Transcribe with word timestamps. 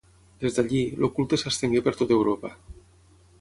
Des 0.43 0.55
d'allí, 0.55 0.79
el 1.07 1.11
culte 1.17 1.39
s'estengué 1.41 1.83
per 1.89 1.95
tot 2.01 2.15
Europa. 2.17 2.53